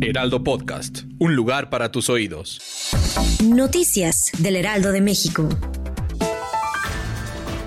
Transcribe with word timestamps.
Heraldo 0.00 0.44
Podcast, 0.44 1.00
un 1.18 1.34
lugar 1.34 1.70
para 1.70 1.90
tus 1.90 2.08
oídos. 2.08 2.60
Noticias 3.42 4.30
del 4.38 4.54
Heraldo 4.54 4.92
de 4.92 5.00
México. 5.00 5.48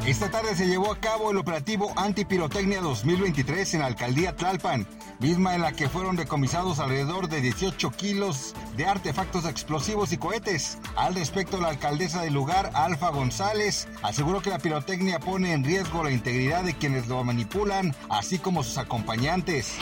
Esta 0.08 0.32
tarde 0.32 0.56
se 0.56 0.66
llevó 0.66 0.92
a 0.92 1.00
cabo 1.00 1.32
el 1.32 1.38
operativo 1.38 1.92
Antipirotecnia 1.98 2.80
2023 2.82 3.74
en 3.74 3.80
la 3.82 3.88
alcaldía 3.88 4.36
Tlalpan, 4.36 4.88
misma 5.20 5.56
en 5.56 5.62
la 5.62 5.74
que 5.74 5.90
fueron 5.90 6.16
decomisados 6.16 6.80
alrededor 6.80 7.28
de 7.28 7.42
18 7.42 7.92
kilos 7.92 8.56
de 8.76 8.86
artefactos 8.86 9.46
explosivos 9.46 10.12
y 10.12 10.18
cohetes. 10.18 10.78
Al 10.96 11.16
respecto, 11.16 11.60
la 11.60 11.70
alcaldesa 11.70 12.22
del 12.22 12.34
lugar, 12.34 12.72
Alfa 12.74 13.10
González, 13.10 13.88
aseguró 14.02 14.42
que 14.42 14.50
la 14.50 14.60
pirotecnia 14.60 15.20
pone 15.20 15.54
en 15.54 15.64
riesgo 15.64 16.04
la 16.04 16.12
integridad 16.12 16.64
de 16.64 16.76
quienes 16.76 17.08
lo 17.08 17.24
manipulan, 17.24 17.96
así 18.10 18.40
como 18.40 18.64
sus 18.64 18.78
acompañantes. 18.78 19.76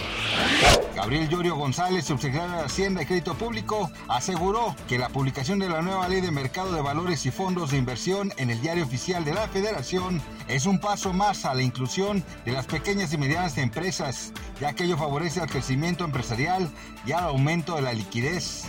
Gabriel 0.96 1.30
Llorio 1.30 1.56
González, 1.56 2.06
subsecretario 2.06 2.58
de 2.58 2.64
Hacienda 2.64 3.02
y 3.02 3.06
Crédito 3.06 3.36
Público, 3.36 3.90
aseguró 4.08 4.76
que 4.88 4.98
la 4.98 5.10
publicación 5.10 5.60
de 5.60 5.70
la 5.70 5.82
nueva 5.82 6.08
ley 6.08 6.22
de 6.22 6.32
mercado 6.32 6.74
de 6.74 6.82
valores 6.82 7.26
y 7.26 7.32
fondos 7.32 7.72
de 7.72 7.78
inversión 7.78 8.34
en 8.38 8.50
el 8.50 8.62
diario 8.62 8.84
oficial 8.84 9.24
de 9.24 9.34
la 9.34 9.48
Federación 9.48 10.22
es 10.48 10.66
un 10.66 10.80
paso 10.80 11.14
más 11.14 11.46
a 11.46 11.54
la 11.54 11.62
inclusión 11.62 12.24
de 12.46 12.52
las 12.52 12.66
pequeñas 12.66 13.14
y 13.14 13.18
medianas 13.18 13.58
empresas, 13.58 14.34
ya 14.60 14.74
que 14.74 14.86
ello 14.86 14.98
favorece 14.98 15.42
al 15.42 15.50
crecimiento 15.50 16.04
empresarial 16.04 16.70
y 17.06 17.12
al 17.12 17.26
aumento 17.26 17.76
de 17.76 17.82
la 17.84 17.94
liquidez. 17.94 18.66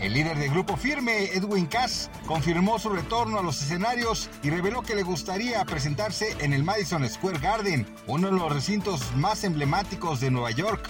El 0.00 0.12
líder 0.12 0.38
del 0.38 0.50
grupo 0.50 0.76
Firme, 0.76 1.24
Edwin 1.34 1.66
Cass, 1.66 2.10
confirmó 2.26 2.78
su 2.78 2.90
retorno 2.90 3.40
a 3.40 3.42
los 3.42 3.60
escenarios 3.60 4.30
y 4.42 4.50
reveló 4.50 4.82
que 4.82 4.94
le 4.94 5.02
gustaría 5.02 5.64
presentarse 5.64 6.36
en 6.38 6.52
el 6.52 6.62
Madison 6.62 7.08
Square 7.08 7.38
Garden, 7.38 7.86
uno 8.06 8.28
de 8.28 8.34
los 8.34 8.52
recintos 8.52 9.00
más 9.16 9.42
emblemáticos 9.42 10.20
de 10.20 10.30
Nueva 10.30 10.52
York. 10.52 10.88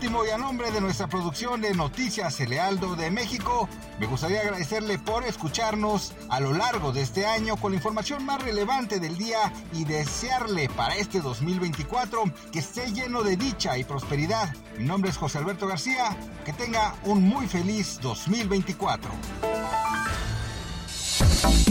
Último, 0.00 0.24
y 0.24 0.30
a 0.30 0.38
nombre 0.38 0.70
de 0.70 0.80
nuestra 0.80 1.08
producción 1.08 1.60
de 1.60 1.74
Noticias 1.74 2.38
El 2.38 2.50
Lealdo 2.50 2.94
de 2.94 3.10
México, 3.10 3.68
me 3.98 4.06
gustaría 4.06 4.42
agradecerle 4.42 4.96
por 4.96 5.24
escucharnos 5.24 6.12
a 6.28 6.38
lo 6.38 6.52
largo 6.52 6.92
de 6.92 7.02
este 7.02 7.26
año 7.26 7.56
con 7.56 7.72
la 7.72 7.78
información 7.78 8.24
más 8.24 8.40
relevante 8.40 9.00
del 9.00 9.18
día 9.18 9.52
y 9.72 9.84
desearle 9.84 10.68
para 10.68 10.94
este 10.94 11.20
2024 11.20 12.22
que 12.52 12.60
esté 12.60 12.92
lleno 12.92 13.24
de 13.24 13.36
dicha 13.36 13.76
y 13.76 13.82
prosperidad. 13.82 14.54
Mi 14.78 14.84
nombre 14.84 15.10
es 15.10 15.16
José 15.16 15.38
Alberto 15.38 15.66
García, 15.66 16.16
que 16.44 16.52
tenga 16.52 16.94
un 17.02 17.24
muy 17.24 17.48
feliz 17.48 17.98
2024. 18.00 19.10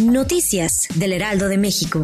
Noticias 0.01 0.89
del 0.95 1.13
Heraldo 1.13 1.47
de 1.47 1.57
México. 1.57 2.03